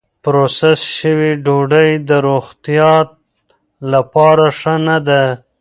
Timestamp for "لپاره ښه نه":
3.93-4.97